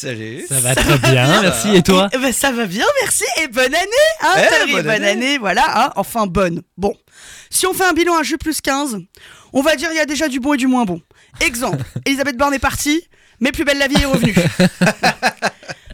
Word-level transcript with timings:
Salut. 0.00 0.44
Ça 0.48 0.60
va 0.60 0.74
très 0.76 0.98
bien, 0.98 1.42
merci. 1.42 1.74
Et 1.74 1.82
toi 1.82 2.08
Eh 2.12 2.18
ben, 2.18 2.32
Ça 2.32 2.52
va 2.52 2.66
bien, 2.66 2.84
merci. 3.02 3.24
Et 3.42 3.48
bonne 3.48 3.74
année 3.74 3.86
hein, 4.22 4.34
Eh, 4.36 4.48
Thierry, 4.48 4.72
bonne 4.72 4.82
bonne, 4.82 4.90
année. 4.92 5.08
année. 5.08 5.38
voilà. 5.38 5.86
hein, 5.86 5.92
enfin, 5.96 6.26
bonne. 6.26 6.62
Bon. 6.76 6.94
Si 7.50 7.66
on 7.66 7.74
fait 7.74 7.84
un 7.84 7.92
bilan 7.94 8.16
à 8.16 8.22
J 8.22 8.36
plus 8.36 8.60
15, 8.60 8.98
on 9.52 9.60
va 9.62 9.74
dire 9.74 9.88
il 9.90 9.96
y 9.96 10.00
a 10.00 10.06
déjà 10.06 10.28
du 10.28 10.38
bon 10.38 10.54
et 10.54 10.56
du 10.56 10.66
moins 10.68 10.84
bon. 10.84 11.00
Exemple, 11.40 11.82
Elisabeth 12.06 12.36
Borne 12.36 12.54
est 12.54 12.58
partie, 12.60 13.08
mais 13.40 13.50
Plus 13.52 13.64
belle 13.64 13.78
la 13.78 13.88
vie 13.88 14.00
est 14.00 14.04
revenue. 14.06 14.34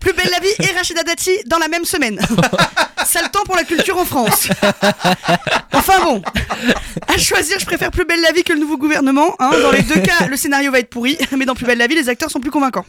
Plus 0.00 0.12
belle 0.12 0.30
la 0.30 0.40
vie 0.40 0.54
et 0.70 0.76
Rachida 0.76 1.02
Dati 1.02 1.30
dans 1.46 1.58
la 1.58 1.68
même 1.68 1.84
semaine. 1.84 2.20
Sale 3.06 3.30
temps 3.30 3.44
pour 3.44 3.56
la 3.56 3.64
culture 3.64 3.96
en 3.98 4.04
France. 4.04 4.48
Enfin 5.72 6.00
bon, 6.02 6.22
à 7.06 7.16
choisir, 7.16 7.58
je 7.58 7.64
préfère 7.64 7.90
Plus 7.90 8.04
belle 8.04 8.20
la 8.20 8.32
vie 8.32 8.42
que 8.44 8.52
le 8.52 8.58
nouveau 8.58 8.76
gouvernement. 8.76 9.34
hein. 9.38 9.50
Dans 9.62 9.70
les 9.70 9.82
deux 9.82 10.00
cas, 10.00 10.26
le 10.28 10.36
scénario 10.36 10.70
va 10.70 10.80
être 10.80 10.90
pourri, 10.90 11.16
mais 11.36 11.44
dans 11.46 11.54
Plus 11.54 11.64
belle 11.66 11.78
la 11.78 11.86
vie, 11.86 11.94
les 11.94 12.08
acteurs 12.08 12.30
sont 12.30 12.40
plus 12.40 12.50
convaincants. 12.50 12.84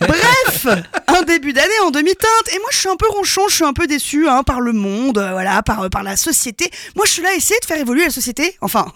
Bref, 0.00 0.66
un 1.08 1.22
début 1.22 1.52
d'année 1.52 1.68
en 1.84 1.90
demi-teinte. 1.90 2.54
Et 2.54 2.58
moi, 2.58 2.68
je 2.72 2.78
suis 2.78 2.88
un 2.88 2.96
peu 2.96 3.08
ronchon, 3.08 3.42
je 3.48 3.54
suis 3.56 3.64
un 3.64 3.72
peu 3.72 3.86
déçu 3.86 4.28
hein, 4.28 4.42
par 4.42 4.60
le 4.60 4.72
monde, 4.72 5.18
euh, 5.18 5.32
voilà, 5.32 5.62
par, 5.62 5.88
par 5.90 6.02
la 6.02 6.16
société. 6.16 6.70
Moi, 6.96 7.04
je 7.06 7.12
suis 7.12 7.22
là 7.22 7.28
à 7.30 7.34
essayer 7.34 7.58
de 7.60 7.66
faire 7.66 7.78
évoluer 7.78 8.04
la 8.04 8.10
société. 8.10 8.56
Enfin, 8.60 8.86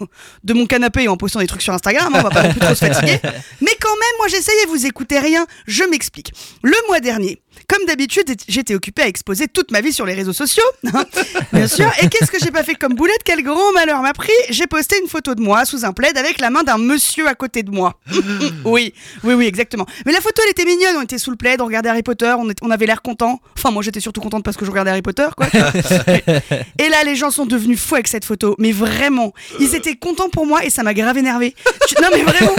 de 0.43 0.53
mon 0.53 0.65
canapé 0.65 1.07
en 1.07 1.17
postant 1.17 1.39
des 1.39 1.47
trucs 1.47 1.61
sur 1.61 1.73
Instagram, 1.73 2.07
hein, 2.13 2.19
on 2.19 2.23
va 2.23 2.29
pas 2.29 2.43
non 2.43 2.51
plus 2.51 2.59
trop 2.59 2.75
se 2.75 2.85
fatiguer. 2.85 3.19
Mais 3.61 3.75
quand 3.87 3.95
même, 3.95 4.17
moi, 4.19 4.27
j'essaye 4.27 4.55
et 4.63 4.67
vous 4.67 4.85
écoutez 4.85 5.19
rien. 5.19 5.45
Je 5.65 5.83
m'explique. 5.85 6.33
Le 6.61 6.75
mois 6.87 6.99
dernier, 6.99 7.41
comme 7.69 7.85
d'habitude, 7.85 8.25
j'étais 8.49 8.75
occupée 8.75 9.03
à 9.03 9.07
exposer 9.07 9.47
toute 9.47 9.71
ma 9.71 9.79
vie 9.81 9.93
sur 9.93 10.05
les 10.05 10.13
réseaux 10.13 10.33
sociaux, 10.33 10.63
hein, 10.93 11.05
bien 11.53 11.67
sûr. 11.67 11.89
Et 12.01 12.09
qu'est-ce 12.09 12.29
que 12.31 12.37
j'ai 12.39 12.51
pas 12.51 12.63
fait 12.63 12.75
comme 12.75 12.93
boulette? 12.95 13.21
Quel 13.23 13.43
grand 13.43 13.71
malheur 13.73 14.01
m'a 14.01 14.11
pris 14.13 14.31
J'ai 14.49 14.67
posté 14.67 14.97
une 15.01 15.07
photo 15.07 15.35
de 15.35 15.41
moi 15.41 15.63
sous 15.65 15.85
un 15.85 15.93
plaid 15.93 16.17
avec 16.17 16.39
la 16.41 16.49
main 16.49 16.63
d'un 16.63 16.77
monsieur 16.77 17.27
à 17.27 17.35
côté 17.35 17.63
de 17.63 17.71
moi. 17.71 17.99
oui, 18.65 18.93
oui, 19.23 19.33
oui, 19.33 19.45
exactement. 19.45 19.85
Mais 20.05 20.11
la 20.11 20.19
photo, 20.21 20.41
elle 20.45 20.51
était 20.51 20.65
mignonne. 20.65 20.97
On 20.97 21.01
était 21.03 21.17
sous 21.17 21.31
le 21.31 21.37
plaid, 21.37 21.61
on 21.61 21.65
regardait 21.65 21.89
Harry 21.89 22.03
Potter, 22.03 22.33
on, 22.37 22.49
est- 22.49 22.57
on 22.61 22.69
avait 22.71 22.85
l'air 22.87 23.01
content. 23.01 23.39
Enfin, 23.57 23.71
moi, 23.71 23.81
j'étais 23.83 24.01
surtout 24.01 24.21
contente 24.21 24.43
parce 24.43 24.57
que 24.57 24.65
je 24.65 24.69
regardais 24.69 24.91
Harry 24.91 25.01
Potter, 25.01 25.27
quoi. 25.37 25.47
et 26.79 26.89
là, 26.89 27.03
les 27.05 27.15
gens 27.15 27.31
sont 27.31 27.45
devenus 27.45 27.79
fous 27.79 27.95
avec 27.95 28.07
cette 28.09 28.25
photo. 28.25 28.55
Mais 28.59 28.71
vraiment, 28.73 29.33
ils 29.59 29.73
étaient 29.75 29.95
contents 29.95 30.29
pour 30.29 30.45
moi 30.45 30.65
et 30.65 30.69
ça 30.69 30.83
m'a 30.83 30.93
grave 30.93 31.17
énervé. 31.17 31.55
Non, 32.01 32.09
mais 32.13 32.21
vraiment, 32.21 32.53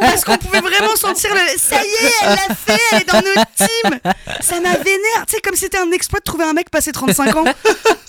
parce 0.00 0.24
qu'on 0.24 0.36
pouvait 0.38 0.60
vraiment 0.62 0.96
sentir 0.96 1.34
le. 1.34 1.58
Ça 1.58 1.82
y 1.82 1.86
est, 1.86 2.12
elle 2.22 2.30
l'a 2.30 2.54
fait, 2.54 2.80
elle 2.92 3.02
est 3.02 3.08
dans 3.08 3.20
notre 3.20 3.46
team. 3.54 4.12
Ça 4.40 4.60
m'a 4.60 4.76
vénère. 4.76 5.26
Tu 5.26 5.36
sais, 5.36 5.40
comme 5.40 5.56
c'était 5.56 5.78
un 5.78 5.90
exploit 5.92 6.20
de 6.20 6.24
trouver 6.24 6.44
un 6.44 6.52
mec 6.52 6.70
passé 6.70 6.92
35 6.92 7.36
ans. 7.36 7.44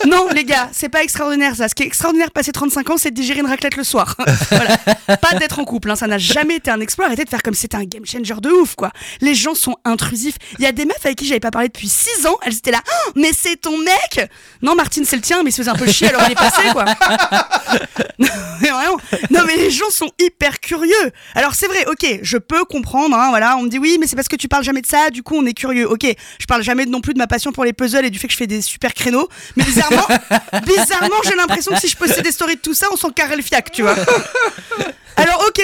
Non, 0.05 0.27
les 0.33 0.43
gars, 0.43 0.69
c'est 0.73 0.89
pas 0.89 1.03
extraordinaire 1.03 1.55
ça. 1.55 1.69
Ce 1.69 1.75
qui 1.75 1.83
est 1.83 1.87
extraordinaire 1.87 2.31
passé 2.31 2.51
35 2.51 2.89
ans, 2.89 2.97
c'est 2.97 3.11
de 3.11 3.15
digérer 3.15 3.39
une 3.39 3.47
raclette 3.47 3.75
le 3.75 3.83
soir. 3.83 4.15
Voilà. 4.49 4.77
Pas 5.17 5.37
d'être 5.39 5.59
en 5.59 5.65
couple, 5.65 5.91
hein. 5.91 5.95
ça 5.95 6.07
n'a 6.07 6.17
jamais 6.17 6.55
été 6.55 6.69
un 6.69 6.79
exploit. 6.79 7.05
Arrêtez 7.05 7.23
de 7.23 7.29
faire 7.29 7.41
comme 7.41 7.53
si 7.53 7.61
c'était 7.61 7.77
un 7.77 7.85
game 7.85 8.05
changer 8.05 8.33
de 8.41 8.49
ouf, 8.49 8.75
quoi. 8.75 8.91
Les 9.21 9.35
gens 9.35 9.55
sont 9.55 9.77
intrusifs. 9.85 10.35
Il 10.59 10.63
y 10.63 10.67
a 10.67 10.71
des 10.71 10.85
meufs 10.85 11.03
avec 11.03 11.17
qui 11.17 11.25
j'avais 11.25 11.39
pas 11.39 11.51
parlé 11.51 11.69
depuis 11.69 11.87
6 11.89 12.25
ans, 12.27 12.37
elles 12.43 12.55
étaient 12.55 12.71
là. 12.71 12.81
Oh, 12.85 13.11
mais 13.15 13.31
c'est 13.37 13.55
ton 13.55 13.77
mec 13.77 14.29
Non, 14.61 14.75
Martine, 14.75 15.05
c'est 15.05 15.15
le 15.15 15.21
tien, 15.21 15.41
mais 15.43 15.49
il 15.49 15.53
se 15.53 15.61
faisait 15.61 15.71
un 15.71 15.75
peu 15.75 15.87
chier, 15.87 16.09
alors 16.09 16.23
il 16.25 16.31
est 16.31 16.35
passé, 16.35 16.61
quoi. 16.71 16.85
Mais 18.61 18.69
vraiment. 18.69 18.97
Non, 19.29 19.41
mais 19.45 19.57
les 19.57 19.71
gens 19.71 19.89
sont 19.89 20.09
hyper 20.19 20.59
curieux. 20.59 21.11
Alors 21.35 21.55
c'est 21.55 21.67
vrai, 21.67 21.85
ok, 21.87 22.19
je 22.21 22.37
peux 22.47 22.65
comprendre, 22.65 23.17
hein, 23.17 23.29
voilà, 23.29 23.57
on 23.57 23.63
me 23.63 23.69
dit 23.69 23.79
oui, 23.79 23.97
mais 23.99 24.07
c'est 24.07 24.15
parce 24.15 24.27
que 24.27 24.35
tu 24.35 24.47
parles 24.47 24.63
jamais 24.63 24.81
de 24.81 24.87
ça, 24.87 25.09
du 25.09 25.23
coup 25.23 25.35
on 25.35 25.45
est 25.45 25.53
curieux. 25.53 25.89
Ok, 25.89 26.05
je 26.39 26.45
parle 26.45 26.63
jamais 26.63 26.85
non 26.85 27.01
plus 27.01 27.13
de 27.13 27.19
ma 27.19 27.27
passion 27.27 27.51
pour 27.51 27.63
les 27.65 27.73
puzzles 27.73 28.05
et 28.05 28.09
du 28.09 28.19
fait 28.19 28.27
que 28.27 28.33
je 28.33 28.37
fais 28.37 28.47
des 28.47 28.61
super 28.61 28.93
créneaux, 28.93 29.27
mais 29.55 29.63
bizarrement, 29.63 30.07
bizarrement, 30.65 31.15
j'ai 31.23 31.35
l'impression 31.35 31.73
que 31.73 31.79
si 31.79 31.87
je 31.87 31.97
postais 31.97 32.21
des 32.21 32.31
stories 32.31 32.55
de 32.55 32.61
tout 32.61 32.73
ça, 32.73 32.87
on 32.91 32.95
s'en 32.95 33.09
carrait 33.09 33.37
le 33.37 33.41
fiac, 33.41 33.71
tu 33.71 33.81
vois. 33.81 33.95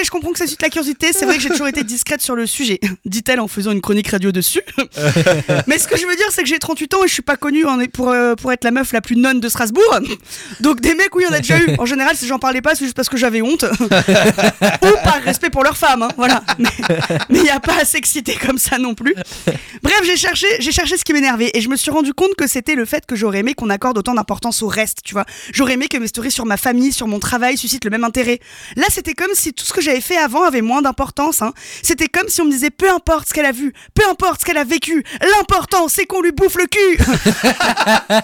Ok, 0.00 0.06
je 0.06 0.10
comprends 0.10 0.32
que 0.32 0.38
ça 0.38 0.44
suscite 0.46 0.62
la 0.62 0.70
curiosité, 0.70 1.12
c'est 1.12 1.26
vrai 1.26 1.36
que 1.36 1.42
j'ai 1.42 1.50
toujours 1.50 1.66
été 1.68 1.82
discrète 1.84 2.20
sur 2.22 2.34
le 2.34 2.46
sujet, 2.46 2.80
dit-elle 3.04 3.38
en 3.40 3.48
faisant 3.48 3.70
une 3.72 3.80
chronique 3.82 4.08
radio 4.08 4.32
dessus. 4.32 4.62
Mais 5.66 5.78
ce 5.78 5.86
que 5.88 5.98
je 5.98 6.06
veux 6.06 6.16
dire, 6.16 6.26
c'est 6.30 6.42
que 6.42 6.48
j'ai 6.48 6.58
38 6.58 6.94
ans 6.94 7.04
et 7.04 7.08
je 7.08 7.12
suis 7.12 7.22
pas 7.22 7.36
connue 7.36 7.66
en- 7.66 7.84
pour, 7.86 8.08
euh, 8.10 8.34
pour 8.34 8.50
être 8.52 8.64
la 8.64 8.70
meuf 8.70 8.92
la 8.92 9.00
plus 9.00 9.16
nonne 9.16 9.40
de 9.40 9.48
Strasbourg. 9.48 9.98
Donc 10.60 10.80
des 10.80 10.94
mecs, 10.94 11.14
oui, 11.14 11.24
on 11.28 11.32
a 11.32 11.38
déjà 11.40 11.58
eu. 11.58 11.76
En 11.78 11.84
général, 11.86 12.16
si 12.16 12.26
j'en 12.26 12.38
parlais 12.38 12.62
pas, 12.62 12.74
c'est 12.74 12.84
juste 12.84 12.96
parce 12.96 13.08
que 13.08 13.16
j'avais 13.16 13.42
honte. 13.42 13.64
Ou 13.80 15.04
par 15.04 15.20
respect 15.24 15.50
pour 15.50 15.64
leurs 15.64 15.76
femmes, 15.76 16.02
hein, 16.02 16.08
voilà. 16.16 16.42
Mais 17.28 17.38
il 17.38 17.42
n'y 17.42 17.50
a 17.50 17.60
pas 17.60 17.76
à 17.80 17.84
s'exciter 17.84 18.36
comme 18.36 18.58
ça 18.58 18.78
non 18.78 18.94
plus. 18.94 19.14
Bref, 19.82 20.00
j'ai 20.04 20.16
cherché, 20.16 20.46
j'ai 20.60 20.72
cherché 20.72 20.96
ce 20.96 21.04
qui 21.04 21.12
m'énervait 21.12 21.50
et 21.54 21.60
je 21.60 21.68
me 21.68 21.76
suis 21.76 21.90
rendu 21.90 22.14
compte 22.14 22.34
que 22.36 22.46
c'était 22.46 22.74
le 22.74 22.84
fait 22.84 23.04
que 23.06 23.16
j'aurais 23.16 23.40
aimé 23.40 23.54
qu'on 23.54 23.70
accorde 23.70 23.98
autant 23.98 24.14
d'importance 24.14 24.62
au 24.62 24.68
reste, 24.68 24.98
tu 25.04 25.12
vois. 25.14 25.24
J'aurais 25.52 25.74
aimé 25.74 25.88
que 25.88 25.96
mes 25.98 26.06
stories 26.06 26.30
sur 26.30 26.46
ma 26.46 26.56
famille, 26.56 26.92
sur 26.92 27.06
mon 27.06 27.18
travail 27.18 27.58
suscitent 27.58 27.84
le 27.84 27.90
même 27.90 28.04
intérêt. 28.04 28.40
Là, 28.76 28.84
c'était 28.88 29.14
comme 29.14 29.30
si 29.34 29.52
tout 29.52 29.64
ce 29.64 29.72
que 29.72 29.80
j'avais 29.90 30.00
fait 30.00 30.16
avant 30.16 30.44
avait 30.44 30.62
moins 30.62 30.82
d'importance. 30.82 31.42
Hein. 31.42 31.52
C'était 31.82 32.06
comme 32.06 32.28
si 32.28 32.40
on 32.40 32.44
me 32.44 32.50
disait 32.50 32.70
peu 32.70 32.88
importe 32.90 33.28
ce 33.28 33.34
qu'elle 33.34 33.46
a 33.46 33.52
vu, 33.52 33.72
peu 33.94 34.08
importe 34.08 34.40
ce 34.40 34.46
qu'elle 34.46 34.56
a 34.56 34.64
vécu, 34.64 35.02
l'important 35.36 35.88
c'est 35.88 36.06
qu'on 36.06 36.22
lui 36.22 36.30
bouffe 36.32 36.56
le 36.56 36.66
cul. 36.66 36.98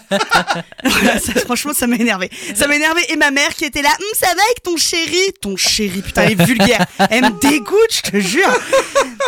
Voilà, 0.84 1.18
ça, 1.18 1.32
franchement, 1.40 1.72
ça 1.74 1.86
m'a 1.86 1.96
énervé. 1.96 2.30
Ça 2.54 2.66
m'a 2.68 2.76
énervé. 2.76 3.02
Et 3.10 3.16
ma 3.16 3.30
mère 3.30 3.54
qui 3.54 3.64
était 3.64 3.82
là, 3.82 3.88
Hum, 3.88 4.06
ça 4.14 4.26
va 4.26 4.42
avec 4.42 4.62
ton 4.62 4.76
chéri? 4.76 5.32
Ton 5.40 5.56
chéri, 5.56 6.00
putain, 6.00 6.22
elle 6.22 6.32
est 6.32 6.44
vulgaire. 6.44 6.86
Elle 7.10 7.24
me 7.24 7.40
dégoûte, 7.40 7.90
je 7.90 8.10
te 8.10 8.16
jure. 8.18 8.48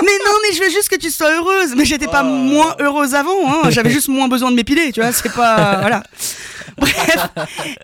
Mais 0.02 0.18
non, 0.24 0.32
mais 0.42 0.54
je 0.54 0.62
veux 0.62 0.70
juste 0.70 0.88
que 0.88 0.96
tu 0.96 1.10
sois 1.10 1.30
heureuse. 1.32 1.74
Mais 1.76 1.84
j'étais 1.84 2.06
pas 2.06 2.22
moins 2.22 2.76
heureuse 2.80 3.14
avant. 3.14 3.50
Hein. 3.64 3.70
J'avais 3.70 3.90
juste 3.90 4.08
moins 4.08 4.28
besoin 4.28 4.50
de 4.50 4.56
m'épiler, 4.56 4.92
tu 4.92 5.00
vois. 5.00 5.12
C'est 5.12 5.32
pas. 5.32 5.78
Voilà. 5.80 6.02
Bref. 6.78 7.28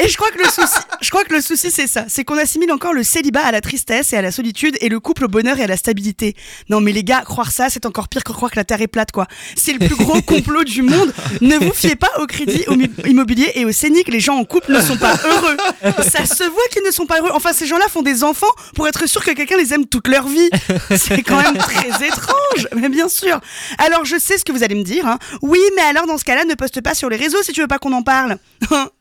Et 0.01 0.09
je 0.09 0.17
crois 0.17 0.31
que 0.31 0.39
le 0.39 0.45
souci, 0.49 0.79
je 1.01 1.11
crois 1.11 1.25
que 1.25 1.33
le 1.35 1.41
souci, 1.41 1.71
c'est 1.71 1.87
ça. 1.87 2.05
C'est 2.09 2.25
qu'on 2.25 2.39
assimile 2.39 2.73
encore 2.73 2.93
le 2.93 3.03
célibat 3.03 3.45
à 3.45 3.53
la 3.53 3.61
tristesse 3.61 4.13
et 4.13 4.17
à 4.17 4.23
la 4.23 4.31
solitude 4.31 4.77
et 4.81 4.89
le 4.89 5.01
couple 5.01 5.25
au 5.25 5.29
bonheur 5.29 5.59
et 5.59 5.63
à 5.65 5.67
la 5.67 5.77
stabilité. 5.77 6.35
Non, 6.69 6.81
mais 6.81 6.93
les 6.93 7.05
gars, 7.05 7.23
croire 7.23 7.51
ça, 7.51 7.69
c'est 7.71 7.87
encore 7.87 8.09
pire 8.09 8.25
que 8.25 8.33
croire 8.33 8.51
que 8.51 8.57
la 8.57 8.65
terre 8.65 8.81
est 8.81 8.87
plate, 8.89 9.13
quoi. 9.13 9.27
C'est 9.57 9.73
le 9.73 9.79
plus 9.87 9.97
gros 9.97 10.21
complot 10.27 10.65
du 10.65 10.83
monde. 10.83 11.13
Ne 11.41 11.57
vous 11.59 11.73
fiez 11.73 11.97
pas 11.97 12.11
au 12.21 12.27
crédit 12.27 12.65
immo- 12.69 13.07
immobilier 13.07 13.51
et 13.55 13.65
au 13.65 13.73
scénique. 13.73 14.09
Les 14.09 14.21
gens 14.21 14.37
en 14.37 14.45
couple 14.45 14.73
ne 14.73 14.81
sont 14.81 14.97
pas 14.97 15.15
heureux. 15.25 15.57
Ça 16.03 16.25
se 16.27 16.45
voit 16.45 16.63
qu'ils 16.73 16.83
ne 16.85 16.91
sont 16.91 17.07
pas 17.07 17.19
heureux. 17.21 17.31
Enfin, 17.35 17.53
ces 17.53 17.67
gens-là 17.67 17.89
font 17.89 18.03
des 18.03 18.23
enfants 18.25 18.47
pour 18.75 18.87
être 18.89 19.07
sûr 19.09 19.25
que 19.25 19.31
quelqu'un 19.33 19.57
les 19.57 19.73
aime 19.75 19.87
toute 19.87 20.09
leur 20.09 20.27
vie. 20.29 20.51
C'est 20.97 21.23
quand 21.23 21.41
même 21.43 21.57
très 21.59 21.89
étrange. 22.07 22.69
Mais 22.77 22.89
bien 22.89 23.09
sûr. 23.09 23.41
Alors, 23.79 24.05
je 24.05 24.19
sais 24.19 24.39
ce 24.39 24.45
que 24.45 24.53
vous 24.53 24.63
allez 24.63 24.75
me 24.75 24.85
dire. 24.85 25.07
hein. 25.07 25.19
Oui, 25.43 25.61
mais 25.77 25.83
alors, 25.83 26.07
dans 26.07 26.19
ce 26.19 26.25
cas-là, 26.25 26.45
ne 26.45 26.55
poste 26.55 26.81
pas 26.81 26.95
sur 26.95 27.09
les 27.09 27.17
réseaux 27.17 27.43
si 27.43 27.53
tu 27.53 27.61
veux 27.61 27.67
pas 27.69 27.79
qu'on 27.79 27.93
en 27.93 28.03
parle. 28.03 28.37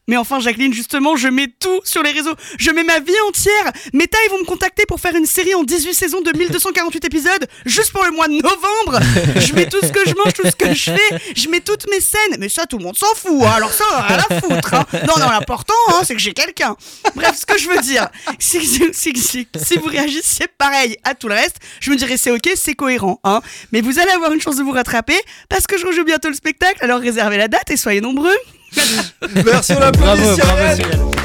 Mais 0.09 0.17
enfin, 0.17 0.41
Jacqueline, 0.41 0.73
justement, 0.73 1.15
je 1.15 1.29
mets 1.29 1.47
tout 1.47 1.79
sur 1.85 2.03
les 2.03 2.11
réseaux. 2.11 2.33
Je 2.59 2.71
mets 2.71 2.83
ma 2.83 2.99
vie 2.99 3.13
entière. 3.29 3.71
Meta, 3.93 4.17
ils 4.25 4.31
vont 4.31 4.39
me 4.39 4.43
contacter 4.45 4.85
pour 4.85 4.99
faire 4.99 5.15
une 5.15 5.25
série 5.25 5.55
en 5.55 5.63
18 5.63 5.93
saisons 5.93 6.19
de 6.19 6.37
1248 6.37 7.05
épisodes, 7.05 7.47
juste 7.65 7.93
pour 7.93 8.03
le 8.03 8.11
mois 8.11 8.27
de 8.27 8.33
novembre. 8.33 8.99
Je 9.39 9.53
mets 9.53 9.65
tout 9.69 9.79
ce 9.81 9.93
que 9.93 10.01
je 10.05 10.13
mange, 10.15 10.33
tout 10.33 10.45
ce 10.45 10.55
que 10.57 10.73
je 10.73 10.91
fais. 10.91 11.19
Je 11.37 11.47
mets 11.47 11.61
toutes 11.61 11.89
mes 11.89 12.01
scènes. 12.01 12.35
Mais 12.39 12.49
ça, 12.49 12.65
tout 12.65 12.77
le 12.79 12.83
monde 12.83 12.97
s'en 12.97 13.15
fout. 13.15 13.43
hein. 13.43 13.51
Alors 13.55 13.71
ça, 13.71 13.85
à 13.95 14.17
la 14.17 14.41
foutre. 14.41 14.73
hein. 14.73 14.85
Non, 15.07 15.13
non, 15.19 15.29
l'important, 15.29 15.73
hein, 15.89 16.01
c'est 16.03 16.15
que 16.15 16.21
j'ai 16.21 16.33
quelqu'un. 16.33 16.75
Bref, 17.15 17.37
ce 17.39 17.45
que 17.45 17.57
je 17.57 17.69
veux 17.69 17.79
dire, 17.79 18.09
si, 18.39 18.57
vous 19.77 19.87
réagissez 19.87 20.47
pareil 20.57 20.97
à 21.05 21.15
tout 21.15 21.29
le 21.29 21.35
reste, 21.35 21.57
je 21.79 21.91
me 21.91 21.95
dirais 21.95 22.17
c'est 22.17 22.31
ok, 22.31 22.49
c'est 22.55 22.75
cohérent. 22.75 23.21
Hein. 23.23 23.41
Mais 23.71 23.79
vous 23.79 23.99
allez 23.99 24.11
avoir 24.11 24.33
une 24.33 24.41
chance 24.41 24.57
de 24.57 24.63
vous 24.63 24.71
rattraper 24.71 25.15
parce 25.47 25.65
que 25.65 25.77
je 25.77 25.85
rejoue 25.85 26.03
bientôt 26.03 26.27
le 26.27 26.35
spectacle. 26.35 26.79
Alors 26.81 26.99
réservez 26.99 27.37
la 27.37 27.47
date 27.47 27.71
et 27.71 27.77
soyez 27.77 28.01
nombreux. 28.01 28.35
Merci, 29.45 29.73
on 29.73 29.79
l'applaudit, 29.79 30.37
bravo. 30.37 30.75
Cyril. 30.75 31.22